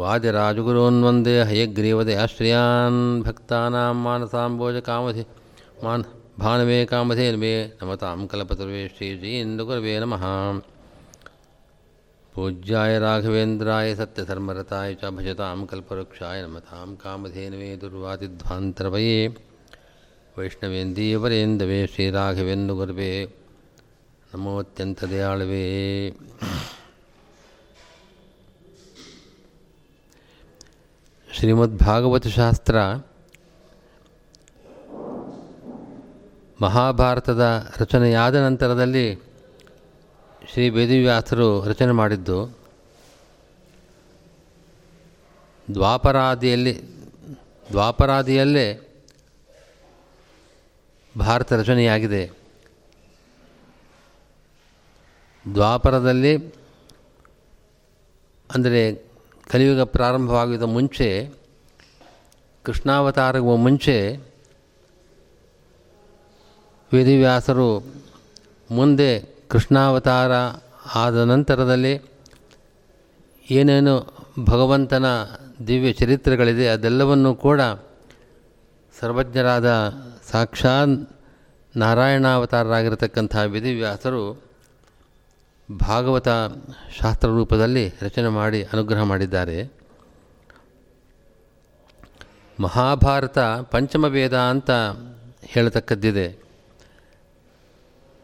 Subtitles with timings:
[0.00, 5.24] वादिराजगुरून् वंदे हयग्रीवदयाश्रियान् भक्तानां मानसाम्बोजकामधि
[5.84, 6.00] मान
[6.42, 10.24] भानवे कामधेन्वे नमतां कल्पतरुवे श्रीजीन्दुगुरवे नमः।
[12.34, 19.18] पूज्याय राघवेन्द्राय सत्यधर्मरताय च भजतां कल्पवृक्षाय नमतां कामधेनवे दुर्वादिध्वान्तरवये
[20.38, 23.12] वैष्णवेन्दीवरेन्दवे श्रीराघवेन्दुगुरवे।
[24.34, 25.62] ನಮೋತ್ಯಂತದಯಾಳವೇ
[31.34, 32.76] ಶ್ರೀಮದ್ಭಾಗವತ ಶಾಸ್ತ್ರ
[36.62, 39.14] ಮಹಾಭಾರತದ ರಚನೆಯಾದ ನಂತರದಲ್ಲಿ
[40.52, 42.56] ಶ್ರೀ ವೇದವ್ಯಾಸರು ರಚನೆ ಮಾಡಿದ್ದು
[45.74, 46.74] ದ್ವಾಪರಾದಿಯಲ್ಲಿ
[47.72, 48.68] ದ್ವಾಪರಾದಿಯಲ್ಲೇ
[51.18, 52.37] ಭಾರತ ರಚನೆಯಾಗಿದೆ.
[55.54, 56.32] ದ್ವಾಪರದಲ್ಲಿ,
[58.50, 58.82] ಅಂದರೆ
[59.50, 61.08] ಕಲಿಯುಗ ಪ್ರಾರಂಭವಾಗಿದ್ದ ಮುಂಚೆ
[62.64, 63.96] ಕೃಷ್ಣಾವತಾರವ ಮುಂಚೆ,
[66.92, 67.68] ವೇದಿವ್ಯಾಸರು
[68.70, 69.10] ಮುಂದೆ
[69.48, 70.32] ಕೃಷ್ಣಾವತಾರ
[70.94, 71.94] ಆದ ನಂತರದಲ್ಲಿ
[73.50, 73.94] ಏನೇನು
[74.44, 75.06] ಭಗವಂತನ
[75.66, 77.60] ದಿವ್ಯ ಚರಿತ್ರೆಗಳಿದೆ, ಅದೆಲ್ಲವನ್ನೂ ಕೂಡ
[79.00, 79.70] ಸರ್ವಜ್ಞರಾದ
[80.30, 80.96] ಸಾಕ್ಷಾತ್
[81.74, 84.47] ನಾರಾಯಣಾವತಾರರಾಗಿರತಕ್ಕಂಥ ವೇದವ್ಯಾಸರು
[85.76, 86.28] ಭಾಗವತ
[87.00, 89.72] ಶಾಸ್ತ್ರ ರೂಪದಲ್ಲಿ ರಚನೆ ಮಾಡಿ ಅನುಗ್ರಹ ಮಾಡಿದ್ದಾರೆ.
[92.60, 94.70] ಮಹಾಭಾರತ ಪಂಚಮ ವೇದ ಅಂತ
[95.42, 96.38] ಹೇಳತಕ್ಕದ್ದಿದೆ.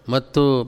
[0.08, 0.64] ಮತ್ತು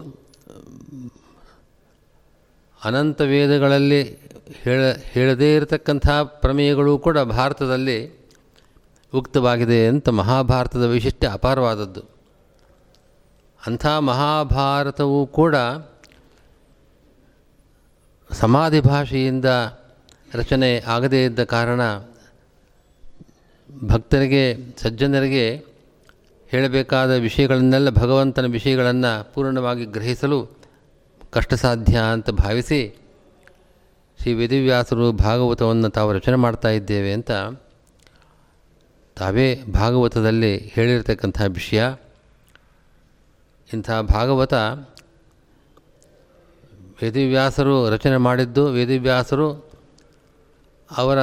[2.84, 4.18] ಅನಂತ ವೇದಗಳಲ್ಲಿ
[4.52, 8.26] ಹೇಳ, ಹೇಳದೇ ಇರತಕ್ಕಂಥ ಪ್ರಮೇಯಗಳು ಕೂಡ ಭಾರತದಲ್ಲಿ
[9.14, 12.00] ಉಕ್ತವಾಗಿದೆ ಅಂತ ಮಹಾಭಾರತದ ವೈಶಿಷ್ಟ್ಯ ಅಪಾರವಾದದ್ದು.
[13.66, 15.56] ಅಂಥ ಮಹಾಭಾರತವೂ ಕೂಡ
[18.30, 19.44] ಸಮಾಧಿ ಭಾಷೆಯಿಂದ
[20.34, 21.80] ರಚನೆ ಆಗದೇ ಇದ್ದ ಕಾರಣ
[23.86, 25.56] ಭಕ್ತರಿಗೆ, ಸಜ್ಜನರಿಗೆ
[26.50, 30.58] ಹೇಳಬೇಕಾದ ವಿಷಯಗಳನ್ನೆಲ್ಲ, ಭಗವಂತನ ವಿಷಯಗಳನ್ನು ಪೂರ್ಣವಾಗಿ ಗ್ರಹಿಸಲು
[31.30, 32.98] ಕಷ್ಟ ಸಾಧ್ಯ ಅಂತ ಭಾವಿಸಿ
[34.20, 37.30] ಶ್ರೀ ವೇದಿವ್ಯಾಸರು ಭಾಗವತವನ್ನು ತಾವು ರಚನೆ ಮಾಡ್ತಾ ಇದ್ದೇವೆ ಅಂತ
[39.16, 41.82] ತಾವೇ ಭಾಗವತದಲ್ಲಿ ಹೇಳಿರ್ತಕ್ಕಂಥ ವಿಷಯ.
[43.72, 44.54] ಇಂಥ ಭಾಗವತ
[47.02, 49.48] ವೇದವ್ಯಾಸರು ರಚನೆ ಮಾಡಿದ್ದು, ವೇದಿವ್ಯಾಸರು
[50.96, 51.18] ಅವರ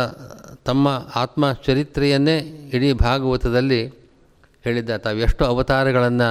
[0.65, 2.37] ತಮ್ಮ ಆತ್ಮ ಚರಿತ್ರೆಯನ್ನೇ
[2.73, 3.81] ಇಡೀ ಭಾಗವತದಲ್ಲಿ
[4.63, 6.29] ಹೇಳಿದ್ದ ತಾವು ಎಷ್ಟು ಅವತಾರಗಳನ್ನು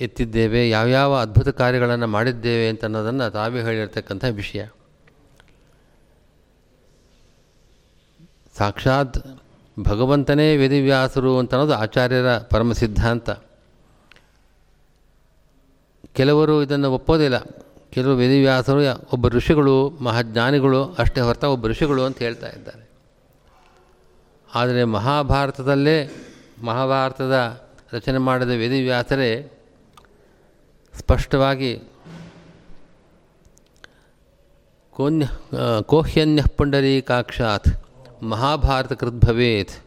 [0.00, 4.62] ಎತ್ತಿದ್ದೇವೆ, ಯಾವ್ಯಾವ ಅದ್ಭುತ ಕಾರ್ಯಗಳನ್ನು ಮಾಡಿದ್ದೇವೆ ಅಂತ ಅನ್ನೋದನ್ನು ತಾವೇ ಹೇಳಿರ್ತಕ್ಕಂಥ ವಿಷಯ.
[8.58, 9.18] ಸಾಕ್ಷಾತ್
[9.82, 13.30] ಭಗವಂತನೇ ವೇದಿವ್ಯಾಸರು ಅಂತ ಅನ್ನೋದು ಆಚಾರ್ಯರ ಪರಮ ಸಿದ್ಧಾಂತ
[16.12, 17.36] ಕೆಲವರು ಇದನ್ನು ಒಪ್ಪೋದಿಲ್ಲ.
[17.92, 18.80] ಕೆಲವು ವೇದಿವ್ಯಾಸರು
[19.12, 22.90] ಒಬ್ಬ ಋಷಿಗಳು, ಮಹಾಜ್ಞಾನಿಗಳು, ಅಷ್ಟೇ ಹೊರತ ಒಬ್ಬ ಋಷಿಗಳು ಅಂತ ಹೇಳ್ತಾ ಇದ್ದಾರೆ.
[24.54, 26.10] ಆದರೆ ಮಹಾಭಾರತದಲ್ಲೇ,
[26.64, 27.60] ಮಹಾಭಾರತದ
[27.92, 29.52] ರಚನೆ ಮಾಡಿದ ವೇದಿವ್ಯಾಸರೇ
[30.94, 31.78] ಸ್ಪಷ್ಟವಾಗಿ
[34.90, 35.28] ಕೋನ್ಯ
[35.82, 37.68] ಕೋಹ್ಯನ್ಯ ಪುಂಡರೀಕಾಕ್ಷಾತ್,
[38.22, 39.84] ಮಹಾಭಾರತ ಕೃದ್ಭವೇತ್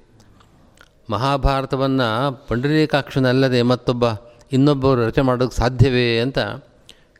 [1.11, 2.07] ಮಹಾಭಾರತವನ್ನು
[2.47, 4.05] ಪುಂಡರೀಕಾಕ್ಷನಲ್ಲದೆ ಮತ್ತೊಬ್ಬ
[4.51, 6.39] ಇನ್ನೊಬ್ಬರು ರಚನೆ ಮಾಡೋಕ್ಕೆ ಸಾಧ್ಯವೇ ಅಂತ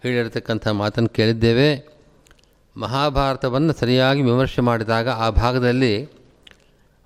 [0.07, 1.69] ಹೇಳಿರ್ತಕ್ಕಂಥ ಮಾತನ್ನು ಕೇಳಿದ್ದೇವೆ.
[2.77, 6.09] ಮಹಾಭಾರತವನ್ನು ಸರಿಯಾಗಿ ವಿಮರ್ಶೆ ಮಾಡಿದಾಗ ಆ ಭಾಗದಲ್ಲಿ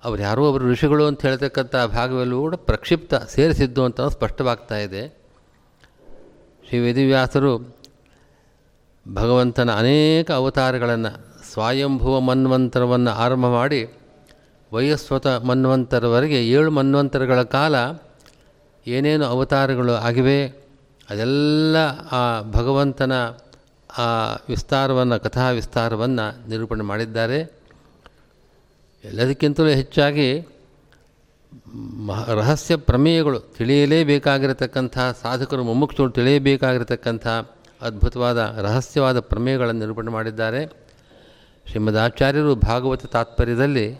[0.04, 5.08] ಅವ್ರು ಯಾರೋ ಒಬ್ಬರು ಋಷಿಗಳು ಅಂತ ಹೇಳ್ತಕ್ಕಂಥ ಭಾಗವೆಲ್ಲೂ ಕೂಡ ಪ್ರಕ್ಷಿಪ್ತ, ಸೇರಿಸಿದ್ದು ಅಂತ ಸ್ಪಷ್ಟವಾಗ್ತಾ ಇದೆ.
[6.68, 7.74] ಶ್ರೀ ವೇದಿವ್ಯಾಸರು
[9.14, 11.12] ಭಗವಂತನ ಅನೇಕ ಅವತಾರಗಳನ್ನು,
[11.52, 13.94] ಸ್ವಯಂಭುವ ಮನ್ವಂತರವನ್ನು ಆರಂಭ ಮಾಡಿ,
[14.72, 17.74] ವಯಸ್ವತ ಮನ್ವಂತರವರೆಗೆ ಏಳು ಮನ್ವಂತರಗಳ ಕಾಲ
[18.86, 20.69] ಏನೇನು ಅವತಾರಗಳು ಆಗಿವೆ
[21.10, 21.76] ಅದೆಲ್ಲ
[22.12, 23.12] ಆ ಭಗವಂತನ
[23.98, 27.52] ಆ ವಿಸ್ತಾರವನ್ನು ಕಥಾ ವಿಸ್ತಾರವನ್ನು ನಿರೂಪಣೆ ಮಾಡಿದ್ದಾರೆ.
[29.04, 30.48] ಎಲ್ಲದಕ್ಕಿಂತಲೂ ಹೆಚ್ಚಾಗಿ
[31.74, 37.26] ಮಹ ರಹಸ್ಯ ಪ್ರಮೇಯಗಳು ತಿಳಿಯಲೇಬೇಕಾಗಿರತಕ್ಕಂಥ, ಸಾಧಕರು ಮುಮ್ಮುಕ್ಷರು ತಿಳಿಯಬೇಕಾಗಿರತಕ್ಕಂಥ
[37.82, 40.66] ಅದ್ಭುತವಾದ, ರಹಸ್ಯವಾದ ಪ್ರಮೇಯಗಳನ್ನು ನಿರೂಪಣೆ ಮಾಡಿದ್ದಾರೆ.
[41.66, 43.94] ಶ್ರೀಮದ್ ಆಚಾರ್ಯರು ಭಾಗವತ ತಾತ್ಪರ್ಯದಲ್ಲಿ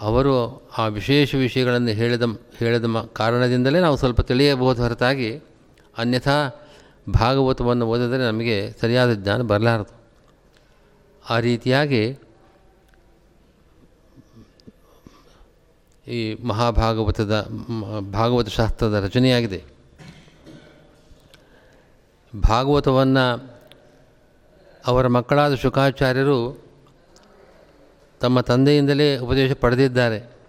[0.00, 2.22] ಅವರು ಆ ವಿಶೇಷ ವಿಷಯಗಳನ್ನು ಹೇಳಿದ
[2.58, 5.40] ಹೇಳಿದ ಕಾರಣದಿಂದಲೇ ನಾವು ಸ್ವಲ್ಪ ತಿಳಿಯಬಹುದು ಹೊರತಾಗಿ
[6.00, 6.36] ಅನ್ಯಥಾ
[7.08, 9.92] ಭಾಗವತವನ್ನು ಓದಿದರೆ ನಮಗೆ ಸರಿಯಾದ ಜ್ಞಾನ ಬರಲಾರದು.
[11.30, 12.02] ಆ ರೀತಿಯಾಗಿ
[16.06, 17.34] ಈ ಮಹಾಭಾಗವತದ,
[18.12, 19.60] ಭಾಗವತ ಶಾಸ್ತ್ರದ ರಚನೆಯಾಗಿದೆ.
[22.32, 23.24] ಭಾಗವತವನ್ನು
[24.86, 26.38] ಅವರ ಮಕ್ಕಳಾದ ಶುಕಾಚಾರ್ಯರು
[28.20, 30.39] ತಮ್ಮ ತಂದೆಯಿಂದಲೇ ಉಪದೇಶ ಪಡೆದಿದ್ದಾರೆ.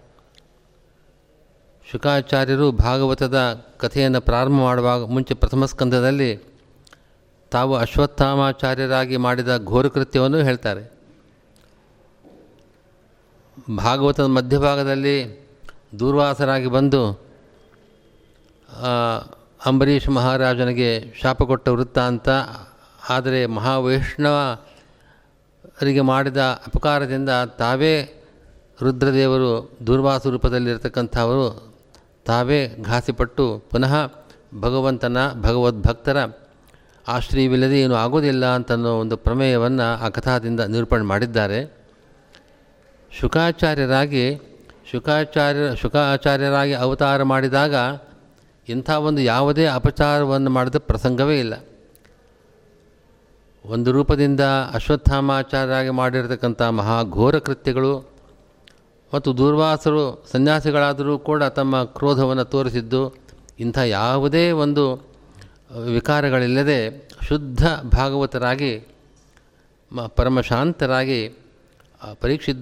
[1.92, 6.52] ಶುಕಾಚಾರ್ಯರು ಭಾಗವತದ ಕಥೆಯನ್ನು ಪ್ರಾರಂಭ ಮಾಡುವಾಗ ಮುಂಚೆ ಪ್ರಥಮ ಸ್ಕಂದದಲ್ಲಿ
[7.50, 10.92] ತಾವು ಅಶ್ವತ್ಥಾಮಾಚಾರ್ಯರಾಗಿ ಮಾಡಿದ ಘೋರಕೃತ್ಯವನ್ನು ಹೇಳ್ತಾರೆ.
[13.76, 15.48] ಭಾಗವತದ ಮಧ್ಯಭಾಗದಲ್ಲಿ
[15.98, 17.32] ದೂರ್ವಾಸರಾಗಿ ಬಂದು
[19.66, 22.28] ಅಂಬರೀಷ್ ಮಹಾರಾಜನಿಗೆ ಶಾಪ ಕೊಟ್ಟ ವೃತ್ತಾಂತ
[23.08, 27.28] ಆದರೆ ಮಹಾವೈಷ್ಣವರಿಗೆ ಮಾಡಿದ ಅಪಕಾರದಿಂದ
[27.58, 28.24] ತಾವೇ
[28.80, 31.71] ರುದ್ರದೇವರು ದುರ್ವಾಸ ರೂಪದಲ್ಲಿರ್ತಕ್ಕಂಥವರು
[32.24, 33.94] ತಾವೇ ಘಾಸಿಪಟ್ಟು ಪುನಃ
[34.60, 36.26] ಭಗವಂತನ ಭಗವದ್ಭಕ್ತರ
[37.08, 41.72] ಆಶ್ರಯವಿಲ್ಲದೆ ಏನು ಆಗೋದಿಲ್ಲ ಅಂತನ್ನೋ ಒಂದು ಪ್ರಮೇಯವನ್ನು ಆ ಕಥಾದಿಂದ ನಿರೂಪಣೆ ಮಾಡಿದ್ದಾರೆ.
[43.20, 44.40] ಶುಕಾಚಾರ್ಯರಾಗಿ
[44.90, 47.74] ಶುಕಾಚಾರ್ಯ ಶುಕಾಚಾರ್ಯರಾಗಿ ಅವತಾರ ಮಾಡಿದಾಗ
[48.68, 51.54] ಇಂಥ ಒಂದು ಯಾವುದೇ ಅಪಚಾರವನ್ನು ಮಾಡಿದ ಪ್ರಸಂಗವೇ ಇಲ್ಲ.
[53.64, 54.40] ಒಂದು ರೂಪದಿಂದ
[54.74, 58.11] ಅಶ್ವತ್ಥಾಮಾಚಾರ್ಯರಾಗಿ ಮಾಡಿರತಕ್ಕಂಥ ಮಹಾಘೋರ ಕೃತ್ಯಗಳು
[59.14, 63.14] ಮತ್ತು ದೂರ್ವಾಸರು ಸನ್ಯಾಸಿಗಳಾದರೂ ಕೂಡ ತಮ್ಮ ಕ್ರೋಧವನ್ನು ತೋರಿಸಿದ್ದು,
[63.60, 65.12] ಇಂಥ ಯಾವುದೇ ಒಂದು
[65.92, 67.66] ವಿಕಾರಗಳಿಲ್ಲದೆ ಶುದ್ಧ
[67.96, 68.88] ಭಾಗವತರಾಗಿ,
[69.92, 71.38] ಮ, ಪರಮಶಾಂತರಾಗಿ,
[72.02, 72.12] ಆ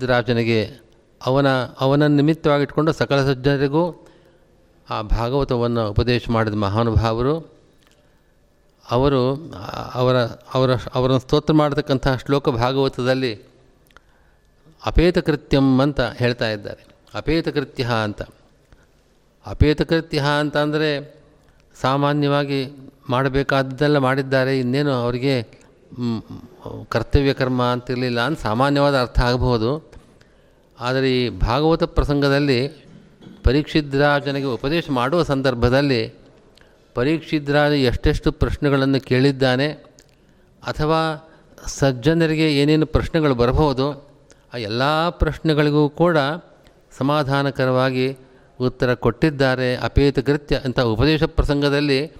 [0.04, 0.80] ರಾಜನಿಗೆ
[1.26, 1.46] ಅವನ
[1.80, 4.06] ಅವನ ನಿಮಿತ್ತವಾಗಿಟ್ಕೊಂಡು ಸಕಲ ಸಜ್ಜನರಿಗೂ
[4.90, 7.52] ಆ ಭಾಗವತವನ್ನು ಉಪದೇಶ ಮಾಡಿದ ಮಹಾನುಭಾವರು.
[8.90, 9.52] ಅವರು
[9.94, 10.16] ಅವರ
[10.54, 13.49] ಅವರ, ಅವರನ್ನು ಸ್ತೋತ್ರ ಮಾಡತಕ್ಕಂಥ ಶ್ಲೋಕ ಭಾಗವತದಲ್ಲಿ
[14.84, 16.86] ಅಪೇತಕೃತ್ಯಂ ಅಂತ ಹೇಳ್ತಾ ಇದ್ದಾರೆ.
[17.14, 18.22] ಅಪೇತಕೃತ್ಯ ಅಂತ.
[19.46, 21.14] ಅಪೇತಕೃತ್ಯ ಅಂತ ಅಂದರೆ
[21.80, 22.72] ಸಾಮಾನ್ಯವಾಗಿ
[23.10, 24.58] ಮಾಡಬೇಕಾದ್ದೆಲ್ಲ ಮಾಡಿದ್ದಾರೆ.
[24.58, 25.42] ಇನ್ನೇನು ಅವರಿಗೆ
[26.88, 29.90] ಕರ್ತವ್ಯ ಕರ್ಮ ಅಂತಿರಲಿಲ್ಲ ಅಂತ ಸಾಮಾನ್ಯವಾದ ಅರ್ಥ ಆಗಬಹುದು.
[30.80, 32.68] ಆದರೆ ಈ ಭಾಗವತ ಪ್ರಸಂಗದಲ್ಲಿ
[33.44, 36.14] ಪರೀಕ್ಷಿದ್ರಾಜನಿಗೆ ಉಪದೇಶ ಮಾಡುವ ಸಂದರ್ಭದಲ್ಲಿ
[36.94, 39.68] ಪರೀಕ್ಷಿದ್ರಾಜ ಎಷ್ಟೆಷ್ಟು ಪ್ರಶ್ನೆಗಳನ್ನು ಕೇಳಿದ್ದಾನೆ
[40.62, 41.30] ಅಥವಾ
[41.66, 44.09] ಸಜ್ಜನರಿಗೆ ಏನೇನು ಪ್ರಶ್ನೆಗಳು ಬರಬಹುದು
[44.54, 46.16] ಆ ಎಲ್ಲ ಪ್ರಶ್ನೆಗಳಿಗೂ ಕೂಡ
[46.98, 48.18] ಸಮಾಧಾನಕರವಾಗಿ
[48.60, 49.76] ಉತ್ತರ ಕೊಟ್ಟಿದ್ದಾರೆ.
[49.76, 52.12] ಅಪೇತ ಕೃತ್ಯ ಅಂತ ಉಪದೇಶ ಪ್ರಸಂಗದಲ್ಲಿ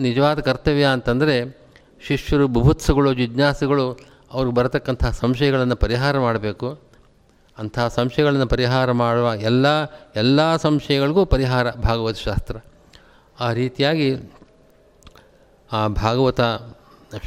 [0.00, 1.58] ನಿಜವಾದ ಕರ್ತವ್ಯ ಅಂತಂದರೆ
[2.06, 3.98] ಶಿಷ್ಯರು, ಬುಭುತ್ಸಗಳು, ಜಿಜ್ಞಾಸುಗಳು
[4.30, 6.80] ಅವ್ರಿಗೆ ಬರತಕ್ಕಂಥ ಸಂಶಯಗಳನ್ನು ಪರಿಹಾರ ಮಾಡಬೇಕು.
[7.58, 9.66] ಅಂಥ ಸಂಶಯಗಳನ್ನು ಪರಿಹಾರ ಮಾಡುವ ಎಲ್ಲ
[10.16, 12.56] ಎಲ್ಲ ಸಂಶಯಗಳಿಗೂ ಪರಿಹಾರ ಭಾಗವತ ಶಾಸ್ತ್ರ.
[13.40, 14.32] ಆ ರೀತಿಯಾಗಿ
[15.72, 16.40] ಆ ಭಾಗವತ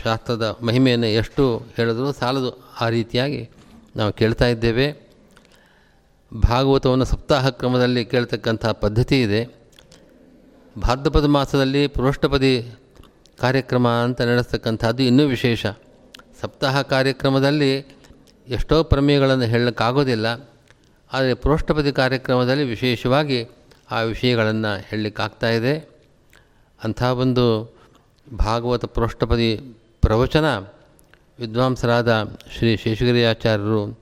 [0.04, 2.64] ಶಾಸ್ತ್ರದ ಮಹಿಮೆಯನ್ನು ಎಷ್ಟು ಹೇಳಿದ್ರು ಸಾಲದು.
[2.82, 3.50] ಆ ರೀತಿಯಾಗಿ
[3.98, 5.08] ನಾವು ಕೇಳ್ತಾ ಇದ್ದೇವೆ.
[6.50, 9.56] ಭಾಗವತವನ್ನು ಸಪ್ತಾಹ ಕ್ರಮದಲ್ಲಿ ಕೇಳ್ತಕ್ಕಂಥ ಪದ್ಧತಿ ಇದೆ.
[10.82, 12.72] ಭಾದ್ರಪದ ಮಾಸದಲ್ಲಿ ಪೃಷ್ಠಪದಿ
[13.40, 15.66] ಕಾರ್ಯಕ್ರಮ ಅಂತ ನಡೆಸ್ತಕ್ಕಂಥದ್ದು ಇನ್ನೂ ವಿಶೇಷ.
[16.42, 17.98] ಸಪ್ತಾಹ ಕಾರ್ಯಕ್ರಮದಲ್ಲಿ
[18.48, 20.26] ಎಷ್ಟೋ ಪ್ರಮೇಯಗಳನ್ನು ಹೇಳಲಿಕ್ಕಾಗೋದಿಲ್ಲ.
[21.14, 23.48] ಆದರೆ ಪೃಷ್ಠಪದಿ ಕಾರ್ಯಕ್ರಮದಲ್ಲಿ ವಿಶೇಷವಾಗಿ
[23.92, 25.90] ಆ ವಿಷಯಗಳನ್ನು ಹೇಳಲಿಕ್ಕಾಗ್ತಾ ಇದೆ.
[26.84, 27.76] ಅಂಥ ಒಂದು
[28.38, 29.58] ಭಾಗವತ ಪೃಷ್ಠಪದಿ
[30.02, 30.46] ಪ್ರವಚನ
[31.40, 32.24] ವಿದ್ವಾಂಸರಾದ
[32.58, 34.00] ಶ್ರೀ ಶೇಷಗಿರಿಯಾಚಾರ್ಯರು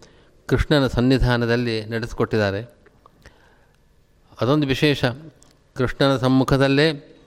[0.47, 2.61] ಕೃಷ್ಣನ ಸನ್ನಿಧಾನದಲ್ಲಿ ನಡೆಸಿಕೊಟ್ಟಿದ್ದಾರೆ.
[4.41, 5.05] ಅದೊಂದು ವಿಶೇಷ.
[5.75, 7.17] ಕೃಷ್ಣನ ಸಮ್ಮುಖದಲ್ಲೇ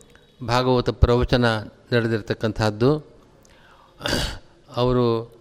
[0.46, 1.58] ಭಾಗವತ ಪ್ರವಚನ
[1.92, 2.98] ನಡೆದಿರ್ತಕ್ಕಂಥದ್ದು
[4.76, 5.34] ಅವರು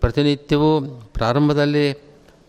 [0.00, 0.80] ಪ್ರತಿನಿತ್ಯವೂ
[1.14, 1.98] ಪ್ರಾರಂಭದಲ್ಲಿ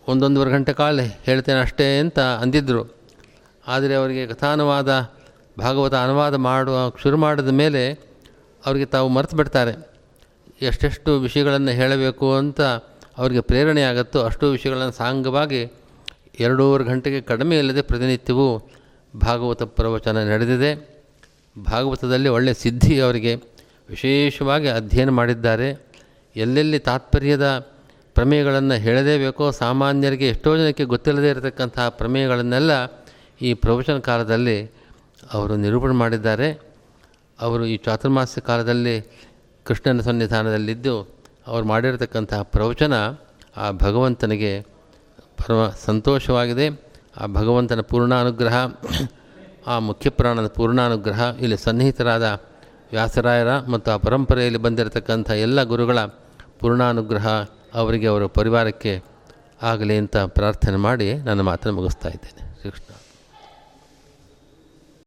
[0.08, 2.94] ಒಂದೊಂದುವರೆ ಗಂಟೆ ಕಾಲ ಹೇಳ್ತೇನೆ ಅಷ್ಟೇ ಅಂತ ಅಂದಿದ್ದರು
[3.66, 5.10] ಆದರೆ ಅವರಿಗೆ ಕಥಾನುವಾದ,
[5.58, 7.92] ಭಾಗವತ ಅನುವಾದ ಮಾಡುವ, ಶುರು ಮಾಡಿದ ಮೇಲೆ
[8.66, 9.95] ಅವರಿಗೆ ತಾವು ಮರೆತು ಬಿಡ್ತಾರೆ.
[10.62, 12.60] ಎಷ್ಟೆಷ್ಟು ವಿಷಯಗಳನ್ನು ಹೇಳಬೇಕು ಅಂತ
[13.18, 15.72] ಅವರಿಗೆ ಪ್ರೇರಣೆ ಆಗುತ್ತೋ ಅಷ್ಟು ವಿಷಯಗಳನ್ನು ಸಾಂಗವಾಗಿ
[16.40, 18.70] ಎರಡೂವರೆ ಗಂಟೆಗೆ ಕಡಿಮೆ ಇಲ್ಲದೆ ಪ್ರತಿನಿತ್ಯವೂ
[19.16, 20.96] ಭಾಗವತ ಪ್ರವಚನ ನಡೆದಿದೆ.
[21.70, 23.34] ಭಾಗವತದಲ್ಲಿ ಒಳ್ಳೆಯ ಸಿದ್ಧಿ ಅವರಿಗೆ
[23.88, 25.86] ವಿಶೇಷವಾಗಿ ಅಧ್ಯಯನ ಮಾಡಿದ್ದಾರೆ.
[26.36, 27.66] ಎಲ್ಲೆಲ್ಲಿ ತಾತ್ಪರ್ಯದ
[28.14, 32.70] ಪ್ರಮೇಯಗಳನ್ನು ಹೇಳದೇ ಬೇಕೋ ಸಾಮಾನ್ಯರಿಗೆ ಎಷ್ಟೋ ಜನಕ್ಕೆ ಗೊತ್ತಿಲ್ಲದೇ ಇರತಕ್ಕಂತಹ ಪ್ರಮೇಯಗಳನ್ನೆಲ್ಲ
[33.42, 34.70] ಈ ಪ್ರವಚನ ಕಾಲದಲ್ಲಿ
[35.32, 36.66] ಅವರು ನಿರೂಪಣೆ ಮಾಡಿದ್ದಾರೆ.
[37.40, 39.25] ಅವರು ಈ ಚಾತುರ್ಮಾಸ್ಯ ಕಾಲದಲ್ಲಿ
[39.66, 40.94] ಕೃಷ್ಣನ ಸನ್ನಿಧಾನದಲ್ಲಿದ್ದು
[41.46, 42.94] ಅವರು ಮಾಡಿರತಕ್ಕಂತಹ ಪ್ರವಚನ
[43.56, 44.60] ಆ ಭಗವಂತನಿಗೆ
[45.38, 46.66] ಪರಮ ಸಂತೋಷವಾಗಿದೆ.
[47.20, 48.56] ಆ ಭಗವಂತನ ಪೂರ್ಣಾನುಗ್ರಹ,
[49.66, 52.26] ಆ ಮುಖ್ಯಪ್ರಾಣದ ಪೂರ್ಣಾನುಗ್ರಹ, ಇಲ್ಲಿ ಸನ್ನಿಹಿತರಾದ
[52.92, 55.98] ವ್ಯಾಸರಾಯರ ಮತ್ತು ಆ ಪರಂಪರೆಯಲ್ಲಿ ಬಂದಿರತಕ್ಕಂಥ ಎಲ್ಲ ಗುರುಗಳ
[56.60, 57.26] ಪೂರ್ಣಾನುಗ್ರಹ
[57.74, 58.92] ಅವರಿಗೆ ಅವರ ಪರಿವಾರಕ್ಕೆ
[59.62, 62.42] ಆಗಲಿ ಅಂತ ಪ್ರಾರ್ಥನೆ ಮಾಡಿ ನನ್ನ ಮಾತನ್ನು ಮುಗಿಸ್ತಾ ಇದ್ದೇನೆ.
[62.62, 62.88] ಕೃಷ್ಣ